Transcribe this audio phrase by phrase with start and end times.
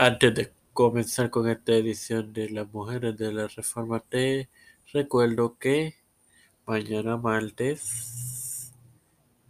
[0.00, 4.48] Antes de comenzar con esta edición de Las Mujeres de la Reforma, te
[4.92, 5.96] recuerdo que
[6.66, 8.72] mañana martes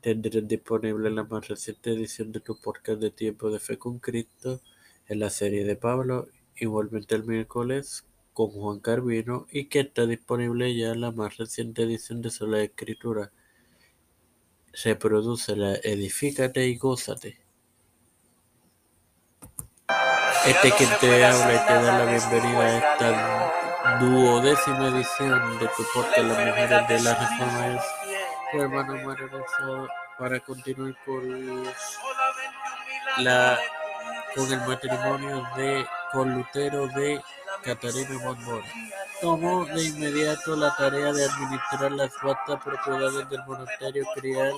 [0.01, 4.63] tendrás disponible la más reciente edición de tu podcast de Tiempo de Fe con Cristo
[5.07, 10.75] en la serie de Pablo, igualmente el miércoles con Juan Carvino y que está disponible
[10.75, 13.33] ya la más reciente edición de Sola Escritura.
[14.83, 17.48] Reproduce la Edifícate y gózate.
[20.49, 25.85] Este quien te habla y te da la bienvenida a esta duodécima edición de tu
[25.93, 27.82] podcast Las Mujeres de la Reforma es
[28.50, 29.46] tu hermano Mario
[30.19, 31.64] para continuar con
[33.19, 33.58] la
[34.34, 37.20] con el matrimonio de con Lutero de
[37.62, 38.67] Catarina Monmora.
[39.20, 44.53] Tomó de inmediato la tarea de administrar las vastas propiedades del monasterio, criar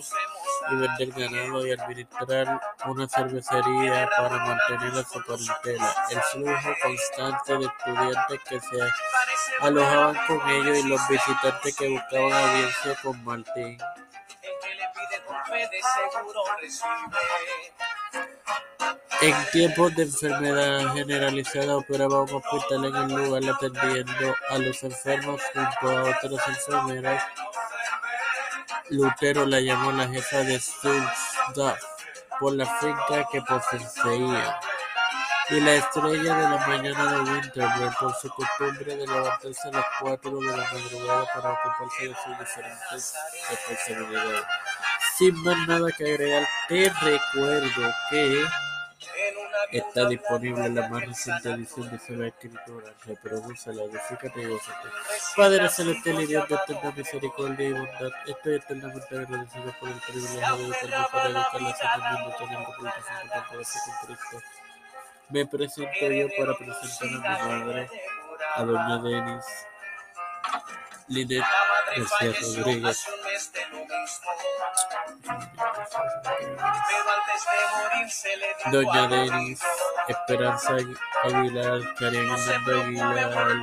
[0.71, 5.95] y vender ganado y administrar una cervecería para mantener a su parentela.
[6.11, 8.91] El flujo constante de estudiantes que se
[9.61, 13.79] alojaban con ellos y los visitantes que buscaban audiencia con Martín.
[19.23, 25.43] En tiempos de enfermedad generalizada operaba un hospital en el lugar atendiendo a los enfermos
[25.53, 27.23] junto a otras enfermeras.
[28.91, 31.81] Lutero la llamó la jefa de Stuttgart
[32.39, 34.61] por la finca que poseía
[35.51, 39.85] y la estrella de la mañana de Winterberg por su costumbre de levantarse a las
[40.01, 43.15] cuatro de la madrugada para ocuparse de sus diferentes
[43.51, 44.43] responsabilidades.
[45.19, 48.45] Sin más nada que agregar, te recuerdo que
[49.73, 52.93] Está disponible la más reciente edición de Sola Escritura.
[53.07, 54.89] Reproduce la edifícate y gózate.
[55.37, 60.57] Padre celestial y Dios de eterna misericordia y bondad, estoy eternamente agradecido por el privilegio
[60.57, 64.43] de educarme para educar la Santa Mundo, tener la publicación de tanto con Cristo.
[65.29, 67.91] Me presento yo para presentar a mi madre,
[68.57, 69.45] a doña Denis
[71.07, 71.45] Linet
[71.97, 73.07] García Rodríguez.
[78.73, 79.61] Doña Denis,
[80.09, 80.77] Esperanza
[81.23, 83.57] Aguilar, Karen Hernando Aguilar,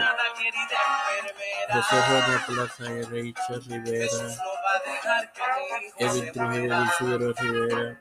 [1.74, 4.24] José Juan Plaza, Rachel Rivera,
[5.98, 8.00] Edwin Trujillo Isidro Rivera,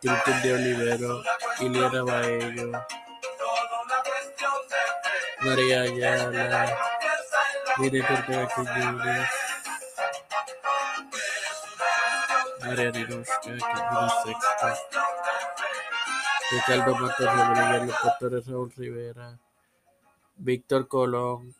[0.00, 1.22] Cristian de Olivero,
[1.60, 2.72] Iliana Baello,
[5.40, 6.76] María Ayala,
[7.78, 9.28] Director de Quiñones,
[12.64, 14.68] María Niroshka, Quiñones Sexta,
[16.50, 19.38] Ricardo Matos Rodríguez, los pastores Raúl Rivera,
[20.36, 21.54] Víctor Colón,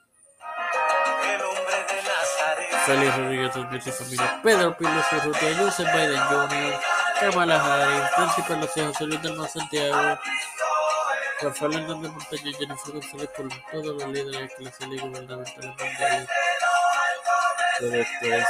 [2.85, 3.53] Félix Rodríguez
[3.87, 6.81] y familia, Pedro Pilos Urrutia, Joseph Biden Jr.,
[7.21, 10.19] Kamala Harris, Príncipe de los Hijos, Luis del Santiago,
[11.43, 16.29] Rafael Hernández Montaña, Jennifer González Colón, todos los líderes eclesiales y gubernamentales mundiales.
[17.79, 18.47] Esto es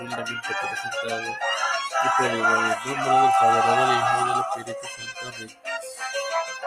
[0.00, 1.36] humildemente presentado
[2.02, 3.95] y pedido en el nombre del Padre,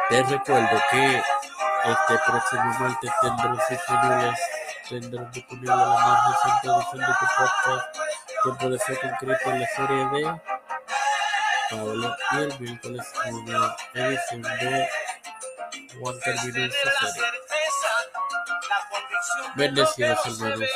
[0.10, 1.18] Te recuerdo que
[1.86, 4.40] este próximo martes tendrán disponibles,
[4.90, 7.98] tendrán disponible la más reciente edición de tu podcast
[8.44, 10.42] Tiempo de Fe con Cristo en la serie de
[11.70, 14.90] Pablo y el miércoles una edición de
[16.02, 17.30] en su serie.
[19.56, 20.70] Bendecidos hermanos.